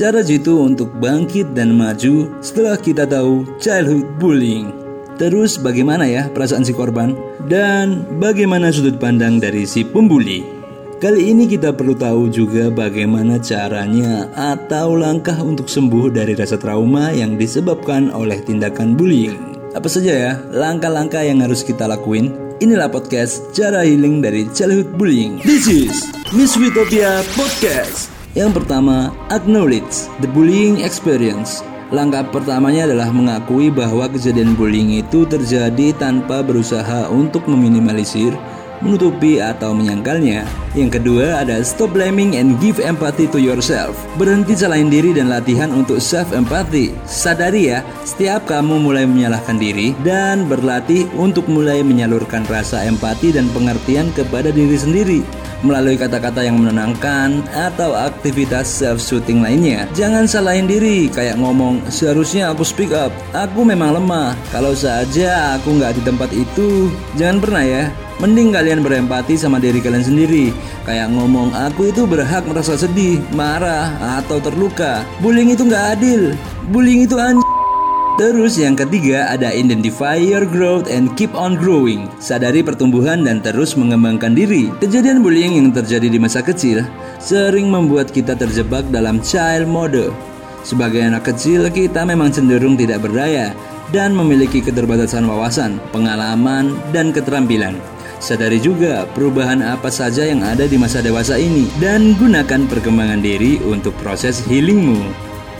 Cara 0.00 0.24
jitu 0.24 0.64
untuk 0.64 0.96
bangkit 0.96 1.52
dan 1.52 1.76
maju 1.76 2.32
setelah 2.40 2.80
kita 2.80 3.04
tahu 3.04 3.44
childhood 3.60 4.08
bullying. 4.16 4.72
Terus 5.20 5.60
bagaimana 5.60 6.08
ya 6.08 6.24
perasaan 6.32 6.64
si 6.64 6.72
korban? 6.72 7.12
Dan 7.44 8.08
bagaimana 8.16 8.72
sudut 8.72 8.96
pandang 8.96 9.36
dari 9.36 9.68
si 9.68 9.84
pembuli? 9.84 10.40
Kali 11.04 11.36
ini 11.36 11.44
kita 11.44 11.76
perlu 11.76 11.92
tahu 11.92 12.32
juga 12.32 12.72
bagaimana 12.72 13.36
caranya 13.44 14.24
atau 14.32 14.96
langkah 14.96 15.36
untuk 15.36 15.68
sembuh 15.68 16.08
dari 16.08 16.32
rasa 16.32 16.56
trauma 16.56 17.12
yang 17.12 17.36
disebabkan 17.36 18.08
oleh 18.08 18.40
tindakan 18.40 18.96
bullying. 18.96 19.36
Apa 19.76 19.92
saja 19.92 20.16
ya 20.16 20.32
langkah-langkah 20.48 21.20
yang 21.20 21.44
harus 21.44 21.60
kita 21.60 21.84
lakuin? 21.84 22.32
Inilah 22.64 22.88
podcast 22.88 23.52
Cara 23.52 23.84
Healing 23.84 24.24
dari 24.24 24.48
Childhood 24.48 24.96
Bullying. 24.96 25.44
This 25.44 25.68
is 25.68 26.08
Miss 26.32 26.56
Witopia 26.56 27.20
Podcast. 27.36 28.19
Yang 28.38 28.62
pertama, 28.62 29.10
acknowledge 29.34 30.06
the 30.22 30.30
bullying 30.30 30.86
experience. 30.86 31.66
Langkah 31.90 32.22
pertamanya 32.30 32.86
adalah 32.86 33.10
mengakui 33.10 33.66
bahwa 33.74 34.06
kejadian 34.06 34.54
bullying 34.54 35.02
itu 35.02 35.26
terjadi 35.26 35.90
tanpa 35.98 36.38
berusaha 36.38 37.10
untuk 37.10 37.50
meminimalisir, 37.50 38.30
menutupi 38.80 39.40
atau 39.40 39.72
menyangkalnya. 39.72 40.44
Yang 40.76 41.00
kedua 41.00 41.42
ada 41.42 41.62
stop 41.64 41.94
blaming 41.96 42.36
and 42.36 42.58
give 42.58 42.82
empathy 42.82 43.28
to 43.30 43.38
yourself. 43.40 43.96
Berhenti 44.20 44.56
salahin 44.56 44.92
diri 44.92 45.16
dan 45.16 45.32
latihan 45.32 45.72
untuk 45.72 46.02
self 46.02 46.30
empathy. 46.36 46.92
Sadari 47.08 47.72
ya, 47.72 47.80
setiap 48.02 48.44
kamu 48.48 48.80
mulai 48.82 49.04
menyalahkan 49.06 49.58
diri 49.58 49.96
dan 50.06 50.46
berlatih 50.46 51.08
untuk 51.18 51.46
mulai 51.50 51.80
menyalurkan 51.84 52.46
rasa 52.48 52.86
empati 52.86 53.32
dan 53.34 53.48
pengertian 53.50 54.12
kepada 54.14 54.52
diri 54.54 54.76
sendiri 54.78 55.20
melalui 55.60 55.96
kata-kata 55.96 56.40
yang 56.44 56.60
menenangkan 56.60 57.44
atau 57.52 57.92
aktivitas 57.92 58.68
self-soothing 58.68 59.44
lainnya. 59.44 59.84
Jangan 59.92 60.24
salahin 60.24 60.64
diri, 60.64 61.12
kayak 61.12 61.36
ngomong, 61.36 61.84
seharusnya 61.92 62.52
aku 62.52 62.64
speak 62.64 62.92
up, 62.96 63.12
aku 63.36 63.64
memang 63.64 63.96
lemah, 63.96 64.32
kalau 64.52 64.72
saja 64.72 65.60
aku 65.60 65.76
nggak 65.76 66.00
di 66.00 66.02
tempat 66.04 66.30
itu. 66.32 66.88
Jangan 67.20 67.38
pernah 67.44 67.64
ya, 67.64 67.84
Mending 68.20 68.52
kalian 68.52 68.84
berempati 68.84 69.40
sama 69.40 69.56
diri 69.56 69.80
kalian 69.80 70.04
sendiri 70.04 70.52
Kayak 70.84 71.08
ngomong 71.16 71.56
aku 71.56 71.88
itu 71.88 72.04
berhak 72.04 72.44
merasa 72.44 72.76
sedih, 72.76 73.16
marah, 73.32 73.96
atau 74.20 74.36
terluka 74.36 75.00
Bullying 75.24 75.56
itu 75.56 75.64
nggak 75.64 75.96
adil 75.96 76.36
Bullying 76.68 77.08
itu 77.08 77.16
anjing 77.16 77.50
Terus 78.20 78.60
yang 78.60 78.76
ketiga 78.76 79.32
ada 79.32 79.48
identify 79.48 80.12
your 80.12 80.44
growth 80.44 80.92
and 80.92 81.08
keep 81.16 81.32
on 81.32 81.56
growing. 81.56 82.04
Sadari 82.20 82.60
pertumbuhan 82.60 83.24
dan 83.24 83.40
terus 83.40 83.80
mengembangkan 83.80 84.36
diri. 84.36 84.68
Kejadian 84.76 85.24
bullying 85.24 85.56
yang 85.56 85.72
terjadi 85.72 86.04
di 86.04 86.20
masa 86.20 86.44
kecil 86.44 86.84
sering 87.16 87.72
membuat 87.72 88.12
kita 88.12 88.36
terjebak 88.36 88.84
dalam 88.92 89.24
child 89.24 89.64
mode. 89.64 90.12
Sebagai 90.68 91.00
anak 91.00 91.32
kecil, 91.32 91.72
kita 91.72 92.04
memang 92.04 92.28
cenderung 92.28 92.76
tidak 92.76 93.00
berdaya 93.00 93.56
dan 93.88 94.12
memiliki 94.12 94.60
keterbatasan 94.60 95.24
wawasan, 95.24 95.80
pengalaman, 95.88 96.76
dan 96.92 97.16
keterampilan. 97.16 97.80
Sadari 98.20 98.60
juga 98.60 99.08
perubahan 99.16 99.64
apa 99.64 99.88
saja 99.88 100.28
yang 100.28 100.44
ada 100.44 100.68
di 100.68 100.76
masa 100.76 101.00
dewasa 101.00 101.40
ini 101.40 101.72
dan 101.80 102.12
gunakan 102.20 102.68
perkembangan 102.68 103.24
diri 103.24 103.56
untuk 103.64 103.96
proses 103.96 104.44
healingmu. 104.44 105.00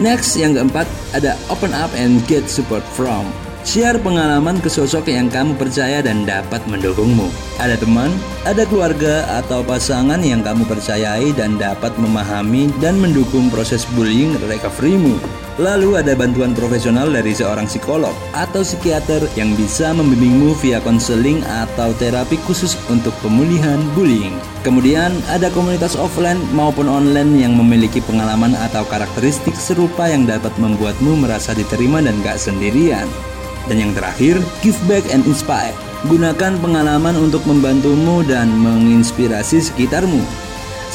Next, 0.00 0.40
yang 0.40 0.56
keempat 0.56 0.88
ada 1.12 1.36
open 1.52 1.76
up 1.76 1.92
and 1.92 2.24
get 2.24 2.48
support 2.48 2.84
from. 2.96 3.45
Share 3.66 3.98
pengalaman 3.98 4.62
ke 4.62 4.70
sosok 4.70 5.10
yang 5.10 5.26
kamu 5.26 5.58
percaya 5.58 5.98
dan 5.98 6.22
dapat 6.22 6.62
mendukungmu. 6.70 7.26
Ada 7.58 7.74
teman, 7.74 8.14
ada 8.46 8.62
keluarga, 8.62 9.26
atau 9.42 9.66
pasangan 9.66 10.22
yang 10.22 10.38
kamu 10.46 10.62
percayai 10.70 11.34
dan 11.34 11.58
dapat 11.58 11.90
memahami 11.98 12.70
dan 12.78 12.94
mendukung 12.94 13.50
proses 13.50 13.82
bullying 13.98 14.38
recoverymu. 14.46 15.18
Lalu 15.58 15.98
ada 15.98 16.14
bantuan 16.14 16.54
profesional 16.54 17.10
dari 17.10 17.34
seorang 17.34 17.66
psikolog 17.66 18.14
atau 18.38 18.62
psikiater 18.62 19.26
yang 19.34 19.50
bisa 19.58 19.90
membimbingmu 19.90 20.54
via 20.62 20.78
konseling 20.86 21.42
atau 21.66 21.90
terapi 21.98 22.38
khusus 22.46 22.78
untuk 22.86 23.18
pemulihan 23.18 23.82
bullying. 23.98 24.38
Kemudian 24.62 25.10
ada 25.26 25.50
komunitas 25.50 25.98
offline 25.98 26.38
maupun 26.54 26.86
online 26.86 27.34
yang 27.34 27.58
memiliki 27.58 27.98
pengalaman 27.98 28.54
atau 28.70 28.86
karakteristik 28.86 29.58
serupa 29.58 30.06
yang 30.06 30.22
dapat 30.22 30.54
membuatmu 30.54 31.18
merasa 31.18 31.50
diterima 31.50 31.98
dan 31.98 32.14
gak 32.22 32.38
sendirian. 32.38 33.10
Dan 33.66 33.82
yang 33.82 33.92
terakhir, 33.94 34.38
give 34.62 34.78
back 34.86 35.02
and 35.10 35.26
inspire. 35.26 35.74
Gunakan 36.06 36.58
pengalaman 36.62 37.18
untuk 37.18 37.42
membantumu 37.44 38.22
dan 38.22 38.50
menginspirasi 38.62 39.58
sekitarmu. 39.58 40.22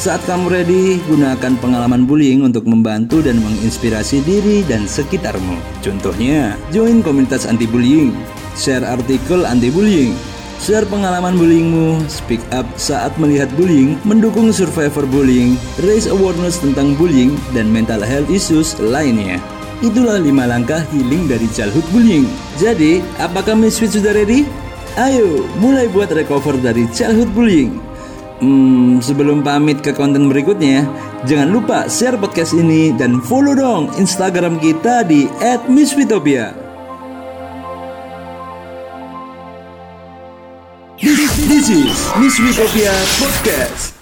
Saat 0.00 0.24
kamu 0.24 0.48
ready, 0.48 0.84
gunakan 1.04 1.52
pengalaman 1.60 2.08
bullying 2.08 2.40
untuk 2.42 2.64
membantu 2.64 3.20
dan 3.20 3.38
menginspirasi 3.44 4.24
diri 4.24 4.64
dan 4.64 4.88
sekitarmu. 4.88 5.60
Contohnya, 5.84 6.56
join 6.72 7.04
komunitas 7.04 7.44
anti-bullying, 7.44 8.10
share 8.56 8.82
artikel 8.88 9.44
anti-bullying, 9.44 10.16
share 10.62 10.88
pengalaman 10.88 11.36
bullyingmu, 11.36 12.00
speak 12.08 12.40
up 12.56 12.64
saat 12.80 13.12
melihat 13.20 13.52
bullying, 13.58 14.00
mendukung 14.06 14.48
survivor 14.54 15.04
bullying, 15.04 15.60
raise 15.84 16.08
awareness 16.08 16.56
tentang 16.62 16.96
bullying, 16.96 17.36
dan 17.52 17.68
mental 17.68 18.00
health 18.00 18.30
issues 18.32 18.78
lainnya. 18.80 19.42
Itulah 19.82 20.22
5 20.22 20.30
langkah 20.46 20.86
healing 20.94 21.26
dari 21.26 21.50
childhood 21.50 21.82
bullying. 21.90 22.30
Jadi, 22.54 23.02
apakah 23.18 23.58
Miss 23.58 23.82
Sweet 23.82 23.98
sudah 23.98 24.14
ready? 24.14 24.46
Ayo, 24.94 25.42
mulai 25.58 25.90
buat 25.90 26.14
recover 26.14 26.54
dari 26.62 26.86
childhood 26.94 27.34
bullying. 27.34 27.82
Hmm, 28.38 29.02
sebelum 29.02 29.42
pamit 29.42 29.82
ke 29.82 29.90
konten 29.90 30.30
berikutnya, 30.30 30.86
jangan 31.26 31.50
lupa 31.50 31.90
share 31.90 32.14
podcast 32.14 32.54
ini 32.54 32.94
dan 32.94 33.18
follow 33.22 33.58
dong 33.58 33.90
Instagram 33.98 34.62
kita 34.62 35.02
di 35.02 35.26
@misswitopia. 35.66 36.54
This, 41.02 41.66
is 41.70 41.98
Miss 42.22 42.38
Witopia 42.38 42.94
Podcast. 43.18 44.01